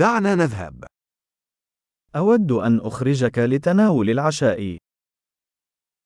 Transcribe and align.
دعنا 0.00 0.34
نذهب. 0.34 0.84
أود 2.16 2.52
أن 2.52 2.80
أخرجك 2.80 3.38
لتناول 3.38 4.10
العشاء. 4.10 4.78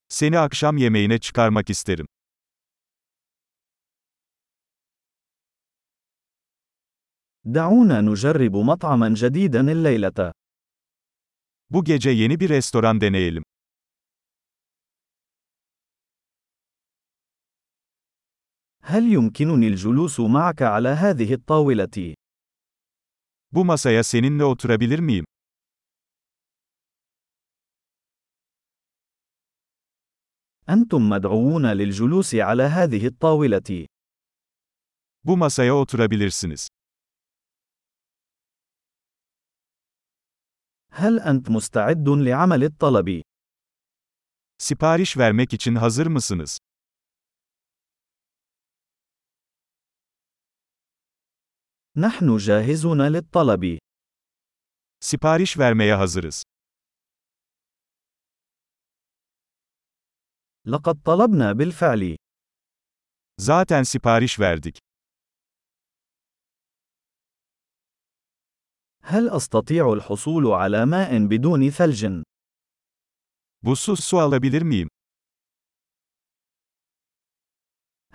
Seni 0.09 0.39
akşam 0.39 0.77
yemeğine 0.77 1.19
çıkarmak 1.19 1.71
isterim. 1.71 2.07
دعونا 7.45 8.01
نجرب 8.01 8.57
مطعما 8.57 9.09
جديدا 9.09 9.61
الليلة. 9.73 10.33
Bu 11.71 11.85
gece 11.85 12.11
yeni 12.11 12.41
bir 12.41 12.49
restoran 12.49 13.01
deneyelim. 13.01 13.45
هل 18.83 19.13
يمكنني 19.13 19.69
الجلوس 19.69 20.21
معك 20.21 20.63
على 20.63 20.89
هذه 20.89 21.35
الطاولة؟ 21.35 22.15
Bu 23.54 23.66
masaya 23.66 24.04
seninle 24.04 24.44
oturabilir 24.44 25.00
miyim? 25.00 25.26
أنتم 30.70 31.10
مدعوون 31.10 31.66
للجلوس 31.66 32.36
على 32.36 32.64
هذه 32.64 33.08
الطاولة. 33.08 33.88
Bu 35.24 35.38
masaya 35.38 35.76
oturabilirsiniz. 35.76 36.68
هل 40.92 41.20
أنت 41.20 41.50
مستعد 41.50 42.10
لعمل 42.10 42.64
الطلب؟ 42.64 43.22
Sipariş 44.58 45.18
vermek 45.18 45.54
için 45.54 45.76
hazır 45.76 46.08
mısınız? 46.08 46.60
نحن 51.97 52.37
جاهزون 52.37 53.01
للطلب. 53.01 53.79
Sipariş 55.01 55.59
vermeye 55.59 55.95
hazırız. 55.95 56.43
لقد 60.67 61.03
طلبنا 61.05 61.53
بالفعل. 61.53 62.17
Zaten 63.39 63.83
sipariş 63.83 64.41
verdik. 64.41 64.79
هل 69.03 69.31
أستطيع 69.31 69.93
الحصول 69.93 70.47
على 70.47 70.87
ماء 70.87 71.19
بدون 71.31 71.71
ثلج؟ 71.71 72.23
Buzsuz 73.63 74.05
su 74.05 74.19
alabilir 74.19 74.63
miyim? 74.63 74.89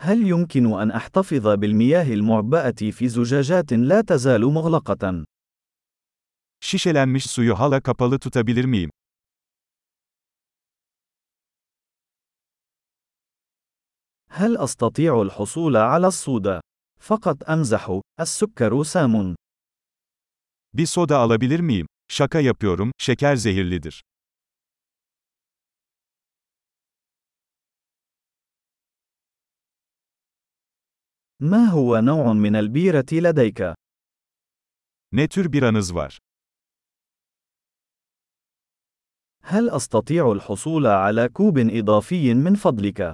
هل 0.09 0.27
يمكن 0.27 0.79
أن 0.81 0.91
أحتفظ 0.91 1.47
بالمياه 1.47 2.13
المعبأة 2.13 2.91
في 2.91 3.07
زجاجات 3.07 3.73
لا 3.73 4.01
تزال 4.01 4.41
مغلقة؟ 4.45 5.25
Şişelenmiş 6.61 7.25
suyu 7.25 7.59
hala 7.59 7.81
kapalı 7.81 8.19
tutabilir 8.19 8.65
miyim? 8.65 8.89
هل 14.29 14.57
أستطيع 14.57 15.21
الحصول 15.21 15.77
على 15.77 16.07
الصودا؟ 16.07 16.61
فقط 16.99 17.49
أمزح، 17.49 18.01
السكر 18.19 18.83
سام. 18.83 19.35
Bir 20.73 20.85
soda 20.85 21.17
alabilir 21.17 21.59
miyim? 21.59 21.87
Şaka 22.07 22.39
yapıyorum, 22.39 22.91
şeker 22.97 23.35
zehirlidir. 23.35 24.03
ما 31.41 31.65
هو 31.65 31.97
نوع 31.97 32.33
من 32.33 32.55
البيرة 32.55 33.05
لديك؟ 33.11 33.73
Ne 35.11 35.27
tür 35.27 35.53
biranız 35.53 35.95
var? 35.95 36.17
هل 39.43 39.69
أستطيع 39.69 40.31
الحصول 40.31 40.87
على 40.87 41.29
كوب 41.29 41.57
إضافي 41.57 42.33
من 42.33 42.55
فضلك؟ 42.55 43.13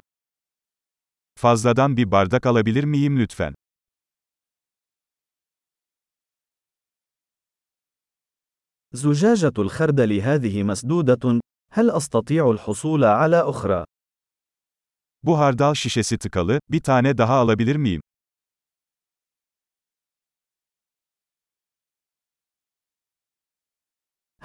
Fazladan 1.35 1.97
bir 1.97 2.11
bardak 2.11 2.45
alabilir 2.45 2.83
miyim 2.83 3.19
lütfen? 3.19 3.53
زجاجة 8.93 9.53
الخردل 9.59 10.19
هذه 10.19 10.63
مسدودة، 10.63 11.39
هل 11.71 11.91
أستطيع 11.91 12.51
الحصول 12.51 13.03
على 13.03 13.49
أخرى؟ 13.49 13.85
Bu 15.23 15.39
hardal 15.39 15.73
şişesi 15.73 16.17
tıkalı, 16.17 16.59
bir 16.69 16.79
tane 16.79 17.17
daha 17.17 17.33
alabilir 17.33 17.75
miyim? 17.75 18.01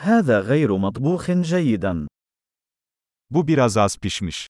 هذا 0.01 0.41
غير 0.41 0.77
مطبوخ 0.77 1.31
جيدا. 1.31 2.07
Bu 3.31 3.49
biraz 3.49 3.77
az 3.77 3.97
pişmiş. 3.99 4.47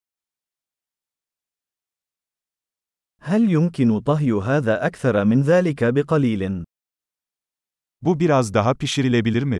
هل 3.20 3.50
يمكن 3.50 4.00
طهي 4.00 4.32
هذا 4.32 4.86
أكثر 4.86 5.24
من 5.24 5.42
ذلك 5.42 5.84
بقليل؟ 5.84 6.64
Bu 8.02 8.20
biraz 8.20 8.54
daha 8.54 8.74
pişirilebilir 8.74 9.42
mi? 9.42 9.58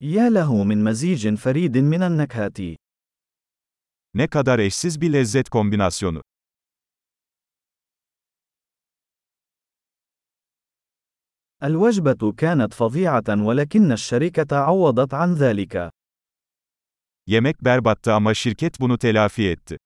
يا 0.00 0.28
له 0.30 0.64
من 0.64 0.84
مزيج 0.84 1.34
فريد 1.34 1.78
من 1.78 2.02
النكهات. 2.02 2.76
Ne 4.14 4.28
kadar 4.28 4.58
eşsiz 4.58 5.00
bir 5.00 5.12
lezzet 5.12 5.48
kombinasyonu. 5.48 6.22
الوجبة 11.64 12.32
كانت 12.32 12.74
فظيعة 12.74 13.44
ولكن 13.46 13.92
الشركة 13.92 14.56
عوضت 14.56 15.14
عن 15.14 15.34
ذلك. 15.34 15.90
Yemek 17.26 17.64
berbattı 17.64 18.12
ama 18.12 18.34
şirket 18.34 18.80
bunu 18.80 18.98
telafi 18.98 19.48
etti. 19.48 19.78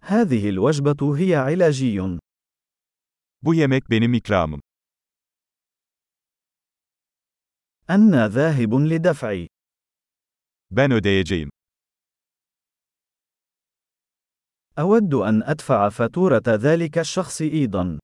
هذه 0.00 0.48
الوجبة 0.48 1.16
هي 1.16 1.36
علاجي. 1.36 2.18
Bu 3.42 3.54
yemek 3.54 3.90
benim 3.90 4.14
ikramım. 4.14 4.60
أنا 7.90 8.28
ذاهب 8.28 8.74
لدفع. 8.74 9.46
Ben 10.70 10.90
ödeyeceğim. 10.90 11.50
أود 14.78 15.14
أن 15.14 15.42
أدفع 15.42 15.88
فاتورة 15.88 16.42
ذلك 16.48 16.98
الشخص 16.98 17.40
أيضا. 17.40 17.98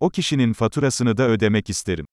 O 0.00 0.10
kişinin 0.10 0.52
faturasını 0.52 1.16
da 1.16 1.28
ödemek 1.28 1.70
isterim. 1.70 2.06